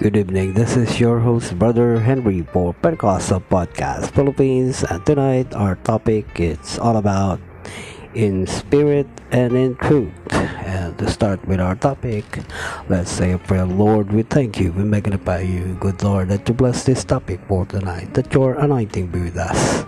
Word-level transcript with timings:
Good 0.00 0.16
evening. 0.16 0.54
This 0.56 0.80
is 0.80 0.96
your 0.96 1.20
host, 1.20 1.58
Brother 1.58 2.00
Henry 2.00 2.40
for 2.40 2.72
Pentecostal 2.72 3.44
Podcast 3.44 4.16
Philippines, 4.16 4.80
and 4.80 5.04
tonight 5.04 5.52
our 5.52 5.76
topic 5.84 6.24
is 6.40 6.80
all 6.80 6.96
about 6.96 7.36
in 8.16 8.48
spirit 8.48 9.04
and 9.28 9.52
in 9.52 9.76
truth. 9.76 10.16
To 10.98 11.08
start 11.08 11.46
with 11.46 11.60
our 11.60 11.74
topic, 11.76 12.24
let's 12.88 13.10
say 13.10 13.32
a 13.32 13.38
prayer. 13.38 13.64
Lord, 13.64 14.12
we 14.12 14.22
thank 14.22 14.60
you, 14.60 14.72
we 14.72 14.84
magnify 14.84 15.40
you, 15.40 15.76
good 15.80 16.02
Lord, 16.02 16.28
that 16.28 16.48
you 16.48 16.54
bless 16.54 16.84
this 16.84 17.04
topic 17.04 17.40
for 17.48 17.64
tonight, 17.64 18.12
that 18.14 18.34
your 18.34 18.54
anointing 18.54 19.06
be 19.08 19.20
with 19.20 19.36
us. 19.36 19.84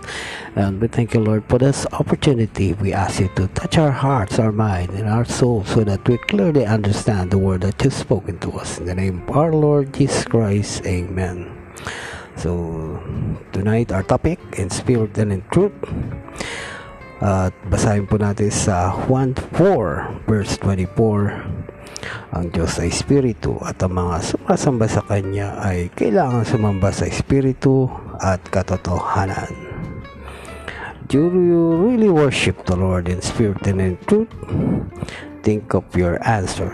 And 0.55 0.81
we 0.81 0.87
thank 0.87 1.13
you, 1.13 1.19
Lord, 1.19 1.43
for 1.49 1.59
this 1.59 1.85
opportunity. 1.93 2.73
We 2.73 2.93
ask 2.93 3.19
you 3.19 3.29
to 3.35 3.47
touch 3.49 3.77
our 3.77 3.91
hearts, 3.91 4.39
our 4.39 4.51
mind, 4.51 4.91
and 4.91 5.09
our 5.09 5.25
souls 5.25 5.69
so 5.69 5.83
that 5.83 6.07
we 6.07 6.17
clearly 6.17 6.65
understand 6.65 7.31
the 7.31 7.37
word 7.37 7.61
that 7.61 7.83
you've 7.83 7.93
spoken 7.93 8.39
to 8.39 8.53
us. 8.53 8.79
In 8.79 8.85
the 8.85 8.95
name 8.95 9.23
of 9.27 9.35
our 9.35 9.53
Lord 9.53 9.93
Jesus 9.93 10.25
Christ, 10.25 10.85
Amen. 10.85 11.51
So, 12.37 13.01
tonight 13.51 13.91
our 13.91 14.03
topic, 14.03 14.39
in 14.57 14.69
spirit 14.69 15.17
and 15.17 15.33
in 15.33 15.43
truth. 15.51 15.73
At 17.23 17.55
basahin 17.71 18.03
po 18.03 18.19
natin 18.19 18.51
sa 18.51 18.91
1.4 19.07 20.27
verse 20.27 20.59
24 20.59 21.63
ang 22.35 22.51
Diyos 22.51 22.83
ay 22.83 22.91
Espiritu 22.91 23.55
at 23.63 23.79
ang 23.79 23.95
mga 23.95 24.19
sumasamba 24.19 24.91
sa 24.91 25.07
Kanya 25.07 25.55
ay 25.63 25.87
kailangan 25.95 26.43
sumamba 26.43 26.91
sa 26.91 27.07
Espiritu 27.07 27.87
at 28.19 28.43
katotohanan. 28.51 29.55
Do 31.07 31.31
you 31.31 31.79
really 31.79 32.11
worship 32.11 32.67
the 32.67 32.75
Lord 32.75 33.07
in 33.07 33.23
spirit 33.23 33.63
and 33.71 33.79
in 33.79 33.95
truth? 34.03 34.31
Think 35.47 35.71
of 35.75 35.87
your 35.95 36.19
answer. 36.27 36.71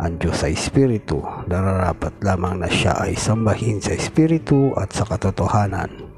Ang 0.00 0.20
Diyos 0.20 0.40
ay 0.40 0.56
Espiritu, 0.56 1.20
nararapat 1.48 2.16
lamang 2.24 2.64
na 2.64 2.68
siya 2.72 2.96
ay 2.96 3.12
sambahin 3.16 3.80
sa 3.80 3.92
Espiritu 3.92 4.72
at 4.76 4.92
sa 4.96 5.04
katotohanan. 5.04 6.09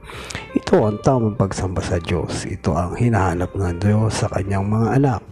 Ito 0.52 0.84
ang 0.84 1.00
tamang 1.00 1.36
pagsamba 1.36 1.80
sa 1.80 1.96
Diyos. 1.96 2.44
Ito 2.44 2.76
ang 2.76 2.96
hinahanap 2.96 3.56
ng 3.56 3.80
Diyos 3.80 4.20
sa 4.20 4.28
kanyang 4.28 4.68
mga 4.68 4.88
anak. 5.00 5.22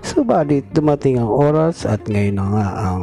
Subalit 0.00 0.68
dumating 0.72 1.20
ang 1.20 1.28
oras 1.28 1.84
at 1.84 2.08
ngayon 2.08 2.36
na 2.36 2.46
nga 2.52 2.68
ang 2.88 3.02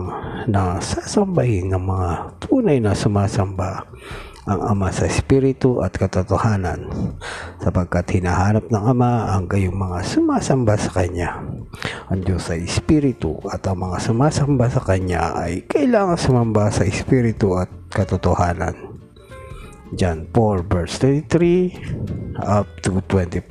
nasasambahin 0.49 1.73
ng 1.73 1.83
mga 1.85 2.09
tunay 2.41 2.77
na 2.81 2.93
sumasamba 2.93 3.85
ang 4.45 4.61
Ama 4.61 4.93
sa 4.93 5.09
Espiritu 5.09 5.81
at 5.81 5.97
katotohanan 5.97 6.85
sapagkat 7.57 8.21
hinahanap 8.21 8.69
ng 8.69 8.83
Ama 8.93 9.33
ang 9.33 9.49
gayong 9.49 9.73
mga 9.73 10.05
sumasamba 10.05 10.77
sa 10.77 10.93
Kanya. 10.93 11.41
Ang 12.13 12.21
Diyos 12.21 12.45
ay 12.53 12.61
Espiritu 12.61 13.41
at 13.49 13.65
ang 13.65 13.81
mga 13.81 13.97
sumasamba 14.05 14.69
sa 14.69 14.85
Kanya 14.85 15.33
ay 15.33 15.65
kailangan 15.65 16.21
sumamba 16.21 16.69
sa 16.69 16.85
Espiritu 16.85 17.57
at 17.57 17.73
katotohanan. 17.89 18.94
John 19.93 20.25
4 20.33 20.65
verse 20.65 20.97
33 20.97 22.41
up 22.41 22.65
to 22.81 23.05
24. 23.05 23.45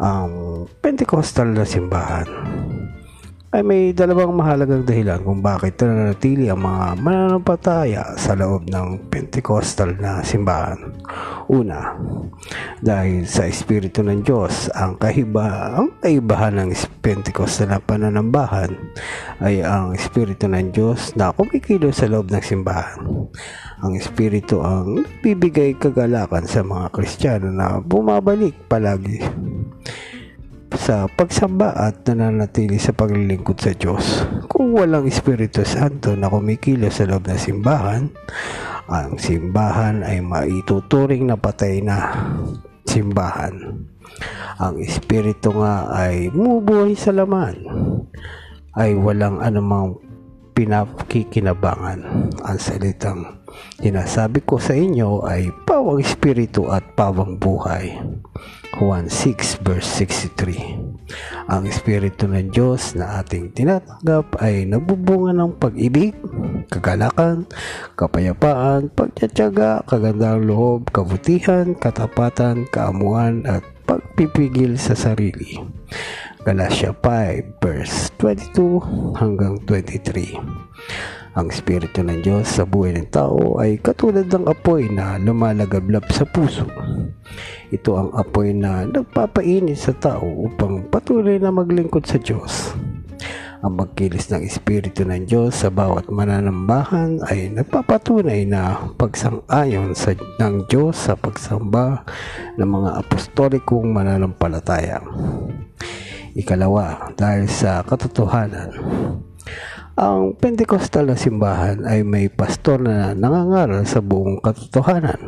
Ang 0.00 0.64
Pentecostal 0.80 1.52
na 1.52 1.68
simbahan 1.68 2.24
ay 3.50 3.66
may 3.66 3.90
dalawang 3.90 4.38
mahalagang 4.38 4.86
dahilan 4.86 5.26
kung 5.26 5.42
bakit 5.42 5.74
nananatili 5.82 6.46
ang 6.46 6.62
mga 6.62 7.02
mananampataya 7.02 8.14
sa 8.14 8.38
loob 8.38 8.70
ng 8.70 9.10
Pentecostal 9.10 9.98
na 9.98 10.22
simbahan. 10.22 10.78
Una, 11.50 11.98
dahil 12.78 13.26
sa 13.26 13.50
Espiritu 13.50 14.06
ng 14.06 14.22
Diyos, 14.22 14.70
ang 14.70 14.94
kahiba, 15.02 15.74
ang 15.82 15.90
kaibahan 15.98 16.62
ng 16.62 16.70
Pentecostal 17.02 17.74
na 17.74 17.82
pananambahan 17.82 18.70
ay 19.42 19.66
ang 19.66 19.98
Espiritu 19.98 20.46
ng 20.46 20.70
Diyos 20.70 21.18
na 21.18 21.34
kumikilo 21.34 21.90
sa 21.90 22.06
loob 22.06 22.30
ng 22.30 22.44
simbahan. 22.46 23.02
Ang 23.82 23.98
Espiritu 23.98 24.62
ang 24.62 25.02
bibigay 25.26 25.74
kagalakan 25.74 26.46
sa 26.46 26.62
mga 26.62 26.86
Kristiyano 26.94 27.50
na 27.50 27.82
bumabalik 27.82 28.70
palagi 28.70 29.26
sa 30.76 31.10
pagsamba 31.10 31.74
at 31.74 32.06
nananatili 32.06 32.78
sa 32.78 32.94
paglilingkod 32.94 33.58
sa 33.58 33.72
Diyos. 33.74 34.26
Kung 34.46 34.76
walang 34.76 35.08
Espiritu 35.08 35.66
Santo 35.66 36.14
na 36.14 36.30
kumikilos 36.30 37.00
sa 37.00 37.08
loob 37.08 37.26
ng 37.26 37.40
simbahan, 37.40 38.10
ang 38.90 39.16
simbahan 39.18 40.02
ay 40.02 40.20
maituturing 40.22 41.26
na 41.26 41.38
patay 41.38 41.80
na 41.82 42.10
simbahan. 42.84 43.86
Ang 44.60 44.74
Espiritu 44.84 45.56
nga 45.56 45.88
ay 45.88 46.28
mubuhay 46.34 46.92
sa 46.98 47.14
laman, 47.14 47.56
ay 48.76 48.92
walang 48.94 49.40
anumang 49.40 49.96
pinakikinabangan. 50.52 52.28
Ang 52.44 52.58
salitang 52.60 53.39
sinasabi 53.78 54.42
ko 54.44 54.60
sa 54.60 54.76
inyo 54.76 55.24
ay 55.26 55.50
pawang 55.66 56.02
Espiritu 56.02 56.68
at 56.70 56.84
pawang 56.94 57.36
buhay. 57.36 57.98
Juan 58.78 59.10
6 59.10 59.66
verse 59.66 59.88
63 60.06 61.50
Ang 61.50 61.66
Espiritu 61.66 62.30
ng 62.30 62.54
Diyos 62.54 62.94
na 62.94 63.18
ating 63.20 63.50
tinatanggap 63.52 64.38
ay 64.38 64.64
nagbubunga 64.64 65.34
ng 65.34 65.58
pag-ibig, 65.58 66.14
kagalakan, 66.70 67.50
kapayapaan, 67.98 68.88
pagtsatsaga, 68.94 69.82
kagandang 69.84 70.46
loob, 70.46 70.88
kabutihan, 70.94 71.74
katapatan, 71.74 72.64
kaamuan 72.70 73.42
at 73.44 73.66
pagpipigil 73.90 74.78
sa 74.78 74.94
sarili. 74.94 75.58
Galatia 76.40 76.96
5 76.96 77.60
verse 77.60 78.08
22 78.16 78.80
hanggang 79.20 79.60
23 79.68 80.40
ang 81.36 81.52
Espiritu 81.52 82.00
ng 82.00 82.24
Diyos 82.24 82.48
sa 82.48 82.64
buhay 82.64 82.96
ng 82.96 83.12
tao 83.12 83.60
ay 83.60 83.76
katulad 83.76 84.24
ng 84.24 84.48
apoy 84.48 84.88
na 84.88 85.20
lumalagablab 85.20 86.08
sa 86.08 86.24
puso. 86.24 86.64
Ito 87.68 87.90
ang 87.92 88.10
apoy 88.16 88.56
na 88.56 88.88
nagpapainit 88.88 89.76
sa 89.76 89.92
tao 89.92 90.26
upang 90.48 90.88
patuloy 90.88 91.36
na 91.36 91.52
maglingkod 91.52 92.08
sa 92.08 92.16
Diyos. 92.16 92.72
Ang 93.60 93.76
pagkilis 93.76 94.32
ng 94.32 94.40
Espiritu 94.40 95.04
ng 95.04 95.28
Diyos 95.28 95.60
sa 95.60 95.68
bawat 95.68 96.08
mananambahan 96.08 97.20
ay 97.28 97.52
nagpapatunay 97.52 98.48
na 98.48 98.88
pagsang-ayon 98.96 99.92
sa, 99.92 100.16
ng 100.16 100.64
Diyos 100.64 100.96
sa 100.96 101.12
pagsamba 101.12 102.08
ng 102.56 102.64
mga 102.64 102.90
apostolikong 103.04 103.92
mananampalataya. 103.92 105.04
Ikalawa, 106.36 107.14
dahil 107.18 107.50
sa 107.50 107.82
katotohanan, 107.82 108.70
ang 110.00 110.32
Pentecostal 110.32 111.12
na 111.12 111.18
simbahan 111.18 111.84
ay 111.84 112.00
may 112.00 112.32
pastor 112.32 112.80
na 112.80 113.12
nangangaral 113.12 113.84
sa 113.84 114.00
buong 114.00 114.40
katotohanan. 114.40 115.20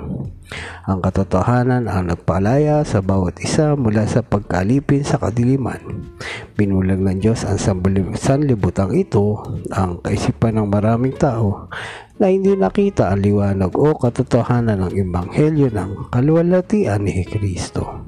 Ang 0.89 0.99
katotohanan 1.05 1.93
ang 1.93 2.09
nagpalaya 2.09 2.81
sa 2.81 3.05
bawat 3.05 3.37
isa 3.45 3.77
mula 3.77 4.09
sa 4.09 4.25
pagkalipin 4.25 5.05
sa 5.05 5.21
kadiliman. 5.21 6.09
Binulag 6.57 7.05
ng 7.05 7.21
Diyos 7.21 7.45
ang 7.45 7.61
sanlibutang 8.17 8.97
ito, 8.97 9.45
ang 9.77 10.01
kaisipan 10.01 10.57
ng 10.57 10.73
maraming 10.73 11.21
tao 11.21 11.69
na 12.17 12.33
hindi 12.33 12.57
nakita 12.57 13.13
ang 13.13 13.21
liwanag 13.21 13.77
o 13.77 13.93
katotohanan 13.93 14.89
ng 14.89 14.93
Ebanghelyo 14.97 15.69
ng 15.69 16.09
kaluwalhatian 16.09 17.05
ni 17.05 17.29
Kristo 17.29 18.02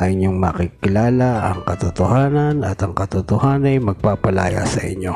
ay 0.00 0.16
inyong 0.16 0.40
makikilala 0.40 1.52
ang 1.52 1.60
katotohanan 1.68 2.64
at 2.64 2.80
ang 2.80 2.96
katotohanan 2.96 3.76
ay 3.76 3.78
magpapalaya 3.78 4.64
sa 4.64 4.80
inyo. 4.80 5.12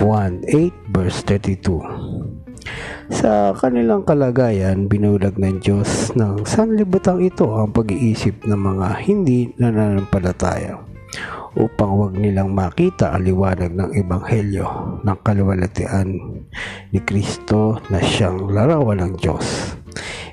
1.8 0.00 0.96
verse 0.96 1.20
32 1.28 3.12
Sa 3.12 3.52
kanilang 3.58 4.06
kalagayan, 4.06 4.88
binulag 4.88 5.36
ng 5.36 5.60
Diyos 5.60 6.16
ng 6.16 6.48
sanlibutang 6.48 7.20
ito 7.20 7.52
ang 7.52 7.74
pag-iisip 7.74 8.48
ng 8.48 8.56
mga 8.56 8.88
hindi 9.04 9.52
nananampalataya 9.58 10.80
upang 11.58 11.98
wag 11.98 12.14
nilang 12.14 12.54
makita 12.54 13.10
ang 13.10 13.26
liwanag 13.26 13.74
ng 13.74 13.90
Ebanghelyo 13.98 14.66
ng 15.02 15.18
kaluwalhatian 15.26 16.08
ni 16.94 17.00
Kristo 17.02 17.82
na 17.90 17.98
siyang 17.98 18.46
larawan 18.54 19.02
ng 19.02 19.12
Diyos. 19.18 19.74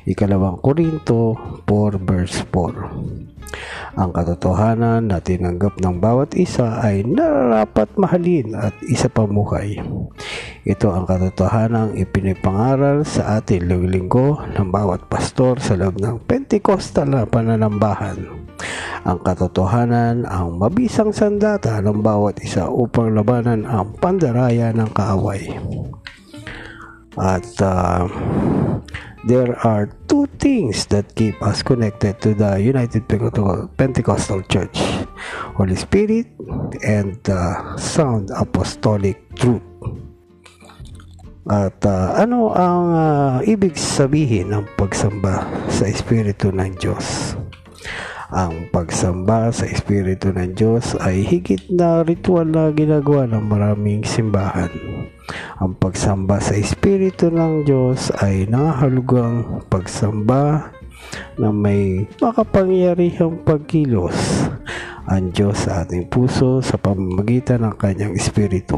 Ikalawang 0.07 0.61
Korinto 0.61 1.35
4 1.65 1.99
verse 2.07 2.45
4 2.53 3.26
ang 3.97 4.13
katotohanan 4.13 5.09
na 5.09 5.17
tinanggap 5.17 5.81
ng 5.81 5.97
bawat 5.97 6.37
isa 6.37 6.77
ay 6.83 7.01
nararapat 7.01 7.89
mahalin 7.97 8.53
at 8.53 8.77
isa 8.85 9.09
pamuhay. 9.09 9.81
Ito 10.67 10.91
ang 10.91 11.07
katotohanan 11.07 11.95
ipinipangaral 11.95 13.07
sa 13.07 13.39
ating 13.41 13.65
linggo 13.65 14.37
ng 14.53 14.67
bawat 14.67 15.07
pastor 15.07 15.57
sa 15.63 15.79
loob 15.79 15.97
ng 15.97 16.27
Pentecostal 16.27 17.07
na 17.07 17.23
pananambahan. 17.23 18.47
Ang 19.07 19.23
katotohanan 19.23 20.27
ang 20.27 20.59
mabisang 20.59 21.15
sandata 21.15 21.79
ng 21.79 22.03
bawat 22.03 22.43
isa 22.43 22.67
upang 22.67 23.15
labanan 23.15 23.63
ang 23.63 23.95
pandaraya 23.95 24.75
ng 24.75 24.91
kaaway. 24.91 25.55
At 27.17 27.47
uh, 27.63 28.05
there 29.27 29.59
are 29.67 29.91
two 30.07 30.23
things 30.39 30.87
that 30.87 31.11
keep 31.11 31.35
us 31.43 31.59
connected 31.59 32.15
to 32.23 32.31
the 32.33 32.55
United 32.63 33.03
Pentecostal 33.75 34.41
Church 34.47 34.79
Holy 35.59 35.75
Spirit 35.75 36.31
and 36.79 37.19
the 37.27 37.75
sound 37.75 38.31
apostolic 38.31 39.19
truth. 39.35 39.61
At 41.47 41.79
uh, 41.83 42.15
ano 42.15 42.55
ang 42.55 42.83
uh, 42.91 43.35
ibig 43.43 43.75
sabihin 43.75 44.51
ng 44.55 44.63
pagsamba 44.79 45.43
sa 45.71 45.87
Espiritu 45.87 46.51
ng 46.51 46.75
Diyos? 46.79 47.35
Ang 48.27 48.67
pagsamba 48.75 49.55
sa 49.55 49.63
Espiritu 49.63 50.35
ng 50.35 50.51
Diyos 50.51 50.99
ay 50.99 51.23
higit 51.23 51.71
na 51.71 52.03
ritual 52.03 52.43
na 52.43 52.67
ginagawa 52.75 53.23
ng 53.23 53.39
maraming 53.39 54.03
simbahan. 54.03 54.67
Ang 55.63 55.79
pagsamba 55.79 56.43
sa 56.43 56.59
Espiritu 56.59 57.31
ng 57.31 57.63
Diyos 57.63 58.11
ay 58.19 58.43
nangahalugang 58.51 59.63
pagsamba 59.71 60.75
na 61.39 61.55
may 61.55 62.03
makapangyarihang 62.19 63.47
pagkilos 63.47 64.51
ang 65.07 65.31
Diyos 65.31 65.63
sa 65.63 65.87
ating 65.87 66.11
puso 66.11 66.59
sa 66.59 66.75
pamamagitan 66.75 67.63
ng 67.63 67.79
kanyang 67.79 68.11
Espiritu. 68.11 68.75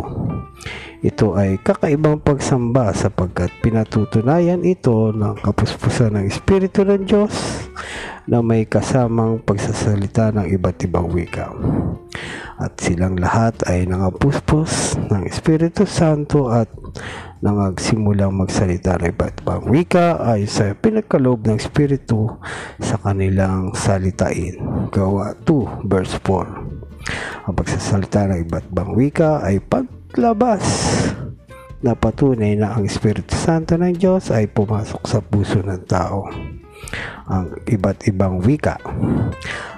Ito 1.02 1.34
ay 1.34 1.58
kakaibang 1.58 2.22
pagsamba 2.22 2.94
sapagkat 2.94 3.50
pinatutunayan 3.66 4.62
ito 4.62 5.10
ng 5.10 5.42
kapuspusan 5.42 6.22
ng 6.22 6.30
Espiritu 6.30 6.86
ng 6.86 7.02
Diyos 7.02 7.34
na 8.30 8.46
may 8.46 8.70
kasamang 8.70 9.42
pagsasalita 9.42 10.30
ng 10.38 10.54
iba't 10.54 10.78
ibang 10.86 11.10
wika. 11.10 11.50
At 12.62 12.78
silang 12.78 13.18
lahat 13.18 13.66
ay 13.66 13.90
nangapuspos 13.90 15.02
ng 15.10 15.26
Espiritu 15.26 15.90
Santo 15.90 16.54
at 16.54 16.70
nangagsimulang 17.42 18.38
magsalita 18.38 19.02
ng 19.02 19.10
iba't 19.18 19.42
ibang 19.42 19.66
wika 19.66 20.22
ay 20.22 20.46
sa 20.46 20.78
pinagkaloob 20.78 21.42
ng 21.50 21.58
Espiritu 21.58 22.38
sa 22.78 23.02
kanilang 23.02 23.74
salitain. 23.74 24.62
Gawa 24.94 25.34
2 25.42 25.90
verse 25.90 26.22
4 26.22 27.50
Ang 27.50 27.56
pagsasalita 27.58 28.30
ng 28.30 28.46
iba't 28.46 28.70
ibang 28.70 28.94
wika 28.94 29.42
ay 29.42 29.58
paglabas 29.58 30.62
na 31.82 31.98
patunay 31.98 32.54
na 32.54 32.78
ang 32.78 32.86
Espiritu 32.86 33.34
Santo 33.34 33.74
ng 33.74 33.98
Diyos 33.98 34.30
ay 34.30 34.46
pumasok 34.52 35.02
sa 35.10 35.18
puso 35.18 35.66
ng 35.66 35.82
tao 35.90 36.30
ang 37.30 37.54
iba't 37.70 38.10
ibang 38.10 38.42
wika. 38.42 38.82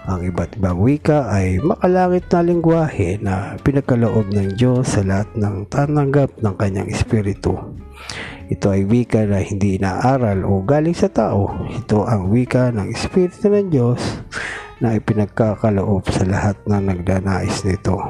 Ang 0.07 0.33
iba't 0.33 0.57
ibang 0.57 0.79
wika 0.81 1.29
ay 1.29 1.61
makalangit 1.61 2.25
na 2.31 2.39
lingwahe 2.41 3.09
na 3.21 3.59
pinagkaloob 3.61 4.31
ng 4.31 4.57
Diyos 4.57 4.97
sa 4.97 5.05
lahat 5.05 5.29
ng 5.37 5.67
tananggap 5.69 6.41
ng 6.41 6.55
kanyang 6.57 6.89
espiritu. 6.89 7.59
Ito 8.51 8.73
ay 8.73 8.83
wika 8.83 9.23
na 9.23 9.39
hindi 9.39 9.79
inaaral 9.79 10.43
o 10.43 10.65
galing 10.65 10.97
sa 10.97 11.07
tao. 11.07 11.67
Ito 11.69 12.03
ang 12.03 12.27
wika 12.33 12.73
ng 12.73 12.91
espiritu 12.91 13.47
ng 13.47 13.67
Diyos 13.71 14.01
na 14.81 14.97
ipinagkakaloob 14.97 16.09
sa 16.09 16.25
lahat 16.25 16.57
ng 16.65 16.81
nagdanais 16.81 17.63
nito. 17.63 18.01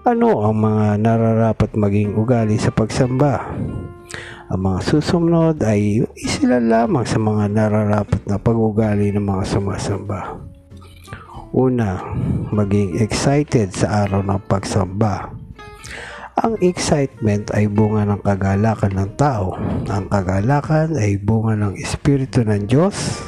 Ano 0.00 0.42
ang 0.42 0.56
mga 0.58 0.98
nararapat 0.98 1.76
maging 1.76 2.16
ugali 2.18 2.58
sa 2.58 2.74
pagsamba? 2.74 3.52
Ang 4.50 4.66
mga 4.66 4.80
susunod 4.82 5.62
ay 5.62 6.02
sila 6.18 6.58
lamang 6.58 7.06
sa 7.06 7.22
mga 7.22 7.54
nararapat 7.54 8.26
na 8.26 8.34
pag-ugali 8.34 9.14
ng 9.14 9.22
mga 9.22 9.46
sumasamba. 9.46 10.42
Una, 11.54 12.02
maging 12.50 12.98
excited 12.98 13.70
sa 13.70 14.02
araw 14.02 14.26
ng 14.26 14.42
pagsamba. 14.50 15.30
Ang 16.42 16.58
excitement 16.66 17.46
ay 17.54 17.70
bunga 17.70 18.02
ng 18.10 18.26
kagalakan 18.26 18.98
ng 18.98 19.10
tao. 19.14 19.54
Ang 19.86 20.10
kagalakan 20.10 20.98
ay 20.98 21.14
bunga 21.22 21.54
ng 21.54 21.78
Espiritu 21.78 22.42
ng 22.42 22.66
Diyos. 22.66 23.22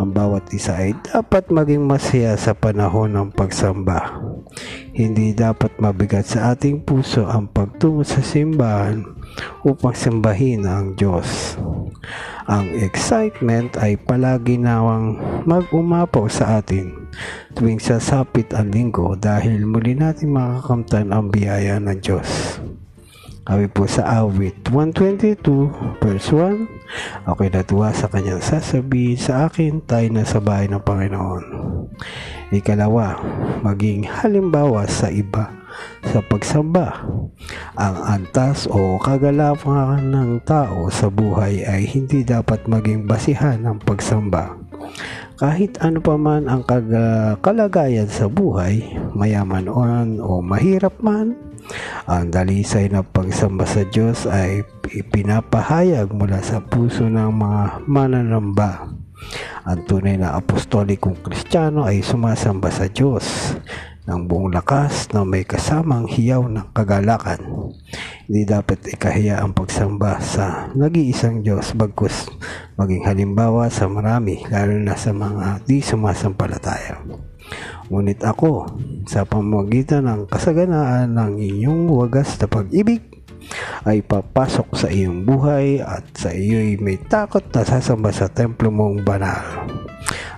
Ang 0.00 0.16
bawat 0.16 0.48
isa 0.56 0.80
ay 0.80 0.96
dapat 1.04 1.52
maging 1.52 1.84
masaya 1.84 2.32
sa 2.40 2.56
panahon 2.56 3.12
ng 3.12 3.36
pagsamba. 3.36 4.16
Hindi 4.96 5.36
dapat 5.36 5.76
mabigat 5.76 6.24
sa 6.24 6.56
ating 6.56 6.88
puso 6.88 7.28
ang 7.28 7.52
pagtungo 7.52 8.00
sa 8.00 8.24
simbahan 8.24 9.04
upang 9.60 9.92
sambahin 9.92 10.64
ang 10.64 10.96
Diyos. 10.96 11.60
Ang 12.48 12.80
excitement 12.80 13.76
ay 13.76 14.00
palagi 14.00 14.56
nawang 14.56 15.20
mag-umapaw 15.44 16.32
sa 16.32 16.64
atin 16.64 17.12
tuwing 17.52 17.76
sasapit 17.76 18.56
ang 18.56 18.72
linggo 18.72 19.12
dahil 19.20 19.68
muli 19.68 19.92
natin 19.92 20.32
makakamtan 20.32 21.12
ang 21.12 21.28
biyaya 21.28 21.76
ng 21.76 22.00
Diyos. 22.00 22.56
Kami 23.50 23.66
po 23.66 23.82
sa 23.90 24.22
awit 24.22 24.62
122 24.70 25.42
verse 25.98 26.30
1 26.30 27.26
Ako'y 27.26 27.50
natuwa 27.50 27.90
sa 27.90 28.06
kanyang 28.06 28.38
sasabihin 28.38 29.18
sa 29.18 29.50
akin 29.50 29.82
tayo 29.90 30.06
na 30.14 30.22
sa 30.22 30.38
bahay 30.38 30.70
ng 30.70 30.78
Panginoon. 30.78 31.44
Ikalawa, 32.54 33.18
maging 33.66 34.06
halimbawa 34.06 34.86
sa 34.86 35.10
iba 35.10 35.50
sa 36.06 36.22
pagsamba. 36.22 37.02
Ang 37.74 37.96
antas 38.06 38.70
o 38.70 39.02
kagalawan 39.02 40.14
ng 40.14 40.46
tao 40.46 40.86
sa 40.86 41.10
buhay 41.10 41.66
ay 41.66 41.90
hindi 41.90 42.22
dapat 42.22 42.70
maging 42.70 43.10
basihan 43.10 43.58
ng 43.66 43.82
pagsamba. 43.82 44.54
Kahit 45.42 45.82
ano 45.82 45.98
pa 45.98 46.14
man 46.14 46.46
ang 46.46 46.62
kalagayan 47.42 48.06
sa 48.06 48.30
buhay, 48.30 48.94
mayaman 49.10 49.66
o 49.66 50.38
mahirap 50.38 50.94
man, 51.02 51.49
ang 52.08 52.32
dalisay 52.32 52.88
na 52.88 53.04
pagsamba 53.04 53.68
sa 53.68 53.84
Diyos 53.84 54.24
ay 54.24 54.64
ipinapahayag 54.88 56.08
mula 56.14 56.40
sa 56.40 56.64
puso 56.64 57.04
ng 57.04 57.32
mga 57.32 57.62
mananamba. 57.84 58.88
Ang 59.68 59.80
tunay 59.84 60.16
na 60.16 60.32
apostolikong 60.38 61.20
kristyano 61.20 61.84
ay 61.84 62.00
sumasamba 62.00 62.72
sa 62.72 62.88
Diyos 62.88 63.52
ng 64.08 64.26
buong 64.26 64.50
lakas 64.50 65.12
na 65.12 65.22
may 65.22 65.44
kasamang 65.44 66.08
hiyaw 66.08 66.48
ng 66.48 66.72
kagalakan. 66.72 67.38
Hindi 68.26 68.42
dapat 68.48 68.80
ikahiya 68.88 69.44
ang 69.44 69.52
pagsamba 69.52 70.18
sa 70.24 70.72
nag-iisang 70.72 71.44
Diyos 71.44 71.76
bagkus 71.76 72.26
maging 72.80 73.04
halimbawa 73.04 73.68
sa 73.68 73.86
marami 73.86 74.40
lalo 74.48 74.80
na 74.80 74.96
sa 74.96 75.12
mga 75.12 75.62
di 75.68 75.84
sumasampalataya. 75.84 77.04
Ngunit 77.90 78.22
ako, 78.22 78.70
sa 79.10 79.26
pamamagitan 79.26 80.06
ng 80.06 80.30
kasaganaan 80.30 81.10
ng 81.10 81.34
inyong 81.42 81.90
wagas 81.90 82.38
na 82.38 82.46
pag-ibig, 82.46 83.02
ay 83.82 84.04
papasok 84.06 84.68
sa 84.78 84.88
iyong 84.92 85.26
buhay 85.26 85.82
at 85.82 86.06
sa 86.14 86.30
iyo'y 86.30 86.78
may 86.78 87.00
takot 87.00 87.42
na 87.50 87.66
sasamba 87.66 88.14
sa 88.14 88.30
templo 88.30 88.70
mong 88.70 89.02
banal. 89.02 89.66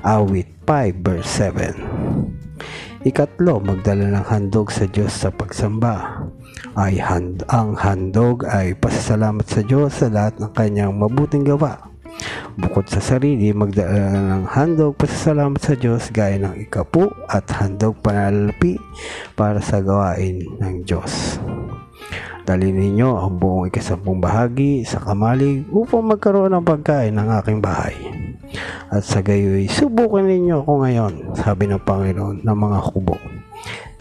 Awit 0.01 0.65
5 0.65 1.05
verse 1.05 1.29
7 1.53 3.05
Ikatlo, 3.05 3.59
magdala 3.59 4.15
ng 4.15 4.27
handog 4.31 4.71
sa 4.71 4.87
Diyos 4.87 5.13
sa 5.13 5.35
pagsamba. 5.35 6.25
Ay 6.79 7.03
hand, 7.03 7.43
ang 7.51 7.75
handog 7.75 8.47
ay 8.47 8.79
pasasalamat 8.79 9.45
sa 9.45 9.61
Diyos 9.61 9.99
sa 9.99 10.09
lahat 10.09 10.39
ng 10.39 10.55
kanyang 10.55 10.95
mabuting 10.95 11.43
gawa 11.43 11.92
Bukod 12.59 12.89
sa 12.89 13.01
sarili, 13.01 13.51
magdala 13.51 14.13
ng 14.13 14.45
handog 14.51 14.99
pasasalamat 15.01 15.61
sa 15.61 15.75
Diyos 15.75 16.13
gaya 16.13 16.37
ng 16.37 16.69
ikapu 16.69 17.09
at 17.31 17.49
handog 17.57 17.97
panalalapi 18.05 18.77
para 19.33 19.63
sa 19.65 19.81
gawain 19.81 20.45
ng 20.61 20.85
Diyos. 20.85 21.41
Dali 22.43 22.75
ninyo 22.75 23.09
ang 23.23 23.39
buong 23.39 23.71
ikasampung 23.71 24.19
bahagi 24.19 24.83
sa 24.83 24.99
kamalig 24.99 25.63
upang 25.71 26.11
magkaroon 26.11 26.51
ng 26.51 26.67
pagkain 26.67 27.15
ng 27.15 27.29
aking 27.39 27.63
bahay. 27.63 27.95
At 28.93 29.07
sa 29.07 29.25
gayoy, 29.25 29.71
subukan 29.71 30.27
ninyo 30.27 30.61
ako 30.61 30.73
ngayon, 30.85 31.15
sabi 31.39 31.71
ng 31.71 31.81
Panginoon 31.81 32.45
ng 32.45 32.59
mga 32.59 32.79
kubo. 32.93 33.17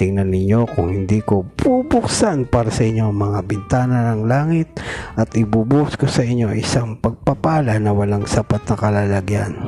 Tingnan 0.01 0.34
ninyo 0.34 0.65
kung 0.65 0.89
hindi 0.89 1.22
ko 1.22 1.46
bubuksan 1.46 2.50
para 2.50 2.74
sa 2.74 2.81
inyo 2.81 3.13
ang 3.13 3.22
mga 3.22 3.39
bintana 3.46 4.10
ng 4.10 4.25
langit 4.25 4.81
at 5.13 5.29
ibubuhos 5.38 5.93
ko 5.93 6.10
sa 6.10 6.25
inyo 6.25 6.50
isang 6.58 6.98
pagpapala 6.98 7.77
na 7.77 7.93
walang 7.93 8.25
sapat 8.25 8.65
na 8.65 8.81
kalalagyan. 8.81 9.62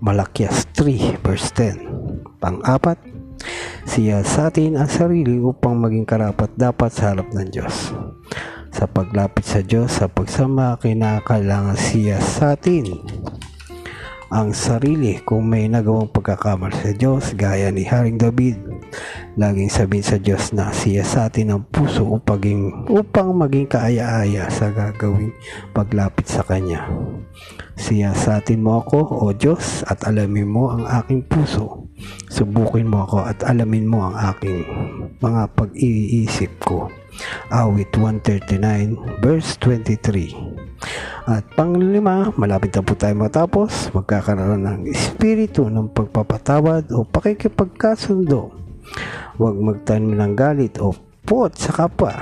Malakyas 0.00 0.72
3 0.72 1.20
verse 1.20 1.52
10 1.52 2.40
Pang-apat, 2.40 2.96
siya 3.84 4.24
sa 4.24 4.48
atin 4.48 4.80
ang 4.80 4.88
sarili 4.88 5.36
upang 5.36 5.84
maging 5.84 6.08
karapat 6.08 6.56
dapat 6.56 6.88
sa 6.96 7.12
harap 7.12 7.28
ng 7.36 7.52
Diyos. 7.52 7.92
Sa 8.72 8.88
paglapit 8.88 9.44
sa 9.44 9.60
Diyos 9.60 10.00
sa 10.00 10.08
pagsama, 10.08 10.80
kinakailangan 10.80 11.76
siya 11.76 12.24
sa 12.24 12.56
atin 12.56 12.88
ang 14.32 14.50
sarili 14.50 15.22
kung 15.22 15.46
may 15.46 15.70
nagawang 15.70 16.10
pagkakamali 16.10 16.74
sa 16.74 16.90
Diyos 16.96 17.36
gaya 17.38 17.70
ni 17.70 17.86
Haring 17.86 18.16
David. 18.18 18.75
Laging 19.36 19.68
sabihin 19.68 20.00
sa 20.00 20.16
Diyos 20.16 20.56
na 20.56 20.72
siya 20.72 21.04
sa 21.04 21.28
atin 21.28 21.52
ang 21.52 21.68
puso 21.68 22.08
upang, 22.08 22.40
upang 22.88 23.36
maging 23.36 23.68
kaaya-aya 23.68 24.48
sa 24.48 24.72
gagawing 24.72 25.36
paglapit 25.76 26.24
sa 26.24 26.40
Kanya. 26.40 26.88
Siya 27.76 28.16
sa 28.16 28.40
atin 28.40 28.64
mo 28.64 28.80
ako, 28.80 29.28
O 29.28 29.36
Diyos, 29.36 29.84
at 29.84 30.08
alamin 30.08 30.48
mo 30.48 30.72
ang 30.72 30.88
aking 30.88 31.28
puso. 31.28 31.84
Subukin 32.32 32.88
mo 32.88 33.04
ako 33.04 33.28
at 33.28 33.44
alamin 33.44 33.84
mo 33.84 34.08
ang 34.08 34.16
aking 34.16 34.64
mga 35.20 35.52
pag-iisip 35.52 36.56
ko. 36.64 36.88
Awit 37.52 37.92
139 37.92 39.20
verse 39.20 39.60
23 39.60 40.56
at 41.26 41.42
panglima, 41.58 42.30
malapit 42.38 42.70
na 42.70 42.86
po 42.86 42.94
tayo 42.94 43.18
matapos, 43.18 43.90
magkakaroon 43.90 44.62
ng 44.62 44.80
espiritu 44.94 45.66
ng 45.66 45.90
pagpapatawad 45.90 46.94
o 46.94 47.02
pakikipagkasundo. 47.02 48.65
Huwag 49.36 49.56
magtanim 49.60 50.16
ng 50.16 50.34
galit 50.38 50.80
o 50.80 50.96
pot 51.26 51.52
sa 51.58 51.74
kapwa. 51.74 52.14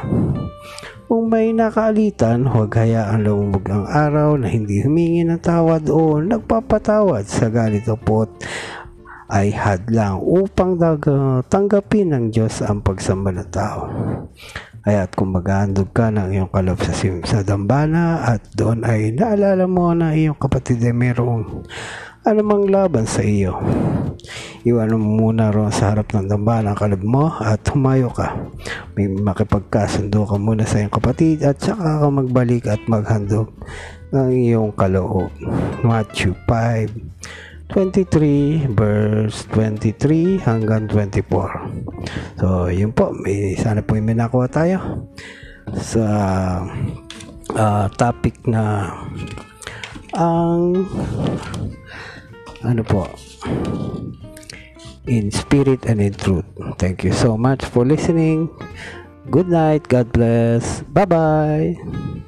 Kung 1.04 1.30
may 1.30 1.52
nakaalitan, 1.52 2.48
huwag 2.48 2.74
hayaan 2.74 3.22
lumubog 3.22 3.68
ang 3.70 3.86
araw 3.86 4.40
na 4.40 4.48
hindi 4.48 4.82
humingi 4.82 5.22
ng 5.22 5.38
tawad 5.38 5.86
o 5.92 6.18
nagpapatawad 6.18 7.28
sa 7.28 7.52
galit 7.52 7.86
o 7.86 7.94
pot 7.94 8.32
ay 9.30 9.52
hadlang 9.52 10.20
upang 10.20 10.76
tanggapin 11.48 12.12
ng 12.12 12.24
Diyos 12.32 12.64
ang 12.64 12.80
pagsamba 12.80 13.30
ng 13.36 13.50
tao. 13.52 13.82
Kaya't 14.84 15.16
kung 15.16 15.32
maghahandog 15.32 15.96
ka 15.96 16.12
ng 16.12 16.28
iyong 16.28 16.52
kalab 16.52 16.76
sa, 16.76 16.92
sim- 16.92 17.24
sa 17.24 17.40
dambana 17.40 18.20
at 18.28 18.52
doon 18.52 18.84
ay 18.84 19.16
naalala 19.16 19.64
mo 19.64 19.96
na 19.96 20.12
iyong 20.12 20.36
kapatid 20.36 20.76
ay 20.84 20.92
mayroong 20.92 21.64
anumang 22.24 22.68
laban 22.68 23.08
sa 23.08 23.24
iyo. 23.24 23.56
Iwanan 24.64 24.96
mo 24.96 25.28
muna 25.28 25.52
roon 25.52 25.68
sa 25.68 25.92
harap 25.92 26.08
ng 26.16 26.24
dambana 26.24 26.72
ang 26.72 26.78
kalab 26.80 27.04
mo 27.04 27.28
at 27.36 27.60
humayo 27.68 28.08
ka. 28.08 28.32
May 28.96 29.12
makipagkasundo 29.12 30.24
ka 30.24 30.40
muna 30.40 30.64
sa 30.64 30.80
iyong 30.80 30.88
kapatid 30.88 31.44
at 31.44 31.60
saka 31.60 32.00
ka 32.00 32.08
magbalik 32.08 32.64
at 32.64 32.80
maghandog 32.88 33.52
ng 34.16 34.28
iyong 34.32 34.72
kaloob. 34.72 35.28
Matthew 35.84 36.32
5 36.48 36.88
23 37.76 38.72
verse 38.72 39.44
23 39.52 40.40
hanggang 40.40 40.88
24. 40.88 42.40
So, 42.40 42.72
yun 42.72 42.96
po. 42.96 43.12
May, 43.20 43.60
sana 43.60 43.84
po 43.84 44.00
may 44.00 44.16
nakuha 44.16 44.48
tayo 44.48 45.10
sa 45.76 46.04
ah, 47.52 47.86
topic 48.00 48.48
na 48.48 48.96
ang 50.16 50.88
ano 52.64 52.82
po 52.86 53.04
in 55.06 55.30
spirit 55.30 55.84
and 55.86 56.00
in 56.00 56.14
truth. 56.14 56.44
Thank 56.78 57.04
you 57.04 57.12
so 57.12 57.36
much 57.36 57.64
for 57.64 57.84
listening. 57.84 58.48
Good 59.30 59.48
night. 59.48 59.88
God 59.88 60.12
bless. 60.12 60.82
Bye-bye. 60.82 62.24